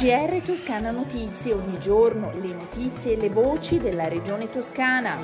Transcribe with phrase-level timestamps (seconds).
[0.00, 5.14] GR Toscana Notizie, ogni giorno le notizie e le voci della regione toscana.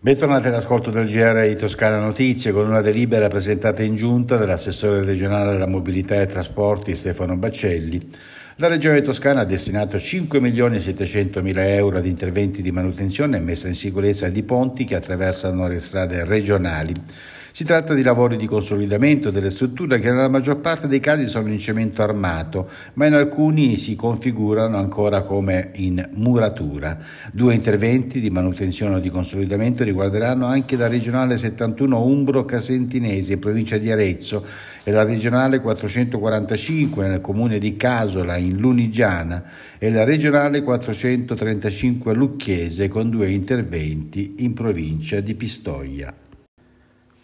[0.00, 5.52] Bentornati all'ascolto del GR di Toscana Notizie con una delibera presentata in giunta dall'assessore regionale
[5.52, 8.10] alla mobilità e trasporti Stefano Baccelli.
[8.56, 13.36] La Regione Toscana ha destinato 5 milioni e 700 mila euro ad interventi di manutenzione
[13.36, 16.94] e messa in sicurezza di ponti che attraversano le strade regionali.
[17.52, 21.48] Si tratta di lavori di consolidamento delle strutture che nella maggior parte dei casi sono
[21.48, 26.96] in cemento armato, ma in alcuni si configurano ancora come in muratura.
[27.32, 33.78] Due interventi di manutenzione o di consolidamento riguarderanno anche la regionale 71 Umbro Casentinesi, provincia
[33.78, 34.44] di Arezzo,
[34.84, 39.42] e la regionale 445 nel comune di Casola in Lunigiana
[39.76, 46.14] e la regionale 435 Lucchese con due interventi in provincia di Pistoia.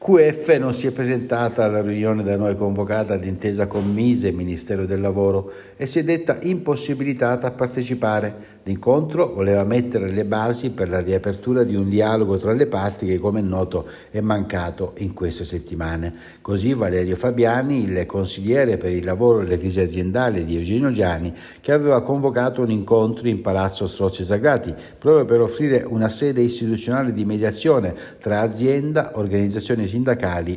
[0.07, 5.01] QF non si è presentata alla riunione da noi convocata d'intesa con Mise, Ministero del
[5.01, 8.55] Lavoro, e si è detta impossibilitata a partecipare.
[8.63, 13.19] L'incontro voleva mettere le basi per la riapertura di un dialogo tra le parti che,
[13.19, 16.15] come è noto, è mancato in queste settimane.
[16.41, 21.35] Così Valerio Fabiani, il consigliere per il lavoro e le crisi aziendali di Eugenio Giani,
[21.61, 27.13] che aveva convocato un incontro in Palazzo Strozzi Sagrati, proprio per offrire una sede istituzionale
[27.13, 29.95] di mediazione tra azienda, organizzazioni sindacali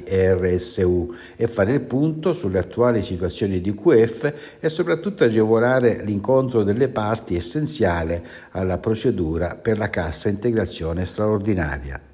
[0.04, 6.64] e RSU e fare il punto sulle attuali situazioni di QF e soprattutto agevolare l'incontro
[6.64, 12.09] delle parti essenziale alla procedura per la cassa integrazione straordinaria.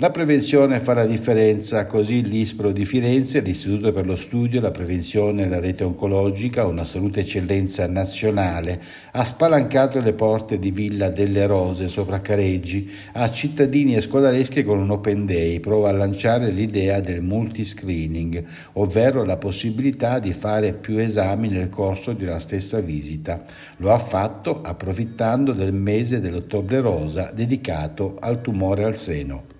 [0.00, 5.42] La prevenzione fa la differenza, così l'ISPRO di Firenze, l'Istituto per lo Studio, la Prevenzione
[5.42, 8.80] e la Rete Oncologica, una salute eccellenza nazionale,
[9.12, 14.78] ha spalancato le porte di Villa delle Rose sopra Careggi a cittadini e scolaresche con
[14.78, 18.42] un Open Day, prova a lanciare l'idea del multiscreening,
[18.72, 23.44] ovvero la possibilità di fare più esami nel corso di una stessa visita.
[23.76, 29.58] Lo ha fatto approfittando del mese dell'ottobre rosa dedicato al tumore al seno.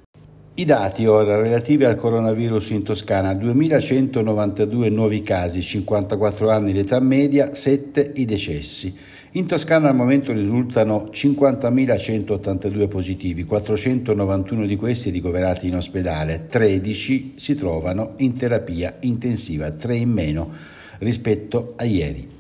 [0.61, 7.55] I dati ora relativi al coronavirus in Toscana, 2192 nuovi casi, 54 anni l'età media,
[7.55, 8.95] 7 i decessi.
[9.33, 17.55] In Toscana al momento risultano 50.182 positivi, 491 di questi ricoverati in ospedale, 13 si
[17.55, 20.51] trovano in terapia intensiva, 3 in meno
[20.99, 22.40] rispetto a ieri.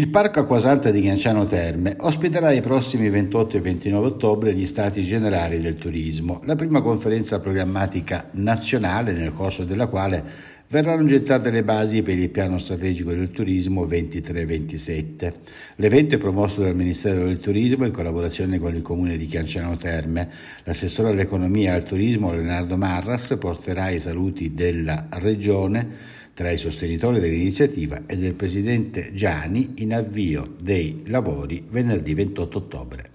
[0.00, 5.04] Il Parco Acquasanta di Ghianciano Terme ospiterà i prossimi 28 e 29 ottobre gli Stati
[5.04, 10.24] Generali del Turismo, la prima conferenza programmatica nazionale nel corso della quale
[10.68, 15.32] verranno gettate le basi per il piano strategico del turismo 23-27.
[15.76, 20.30] L'evento è promosso dal Ministero del Turismo in collaborazione con il Comune di Chianciano Terme.
[20.64, 27.20] L'assessore all'economia e al turismo Leonardo Marras porterà i saluti della Regione tra i sostenitori
[27.20, 33.10] dell'iniziativa e del presidente Gianni in avvio dei lavori venerdì 28 ottobre.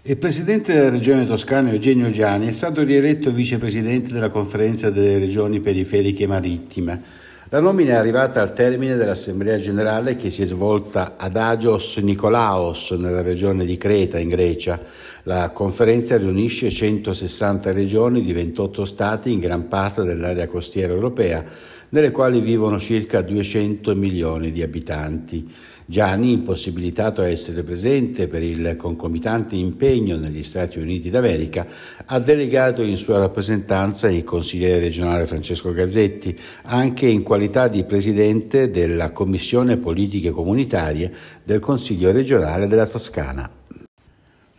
[0.00, 5.60] Il presidente della regione toscana Eugenio Gianni è stato rieletto vicepresidente della conferenza delle regioni
[5.60, 7.02] periferiche marittime.
[7.50, 12.92] La nomina è arrivata al termine dell'assemblea generale che si è svolta ad Agios Nikolaos
[12.92, 14.80] nella regione di Creta in Grecia.
[15.24, 21.44] La conferenza riunisce 160 regioni di 28 stati in gran parte dell'area costiera europea
[21.90, 25.48] nelle quali vivono circa 200 milioni di abitanti.
[25.90, 31.66] Gianni, impossibilitato a essere presente per il concomitante impegno negli Stati Uniti d'America,
[32.06, 38.70] ha delegato in sua rappresentanza il consigliere regionale Francesco Gazzetti, anche in qualità di presidente
[38.70, 41.12] della Commissione Politiche Comunitarie
[41.42, 43.59] del Consiglio regionale della Toscana.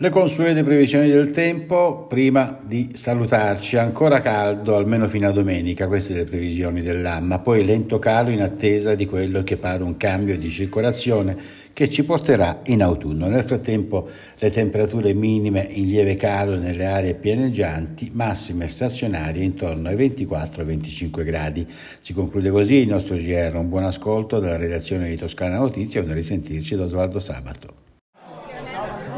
[0.01, 3.77] Le consuete previsioni del tempo prima di salutarci.
[3.77, 8.95] Ancora caldo, almeno fino a domenica, queste le previsioni dell'AMMA, poi lento calo in attesa
[8.95, 11.37] di quello che pare un cambio di circolazione
[11.71, 13.27] che ci porterà in autunno.
[13.27, 19.95] Nel frattempo le temperature minime in lieve calo nelle aree pianeggianti, massime stazionarie intorno ai
[19.95, 21.67] 24-25 gradi.
[21.99, 23.53] Si conclude così il nostro GR.
[23.53, 27.80] Un buon ascolto dalla redazione di Toscana Notizie e un risentirci da Osvaldo Sabato.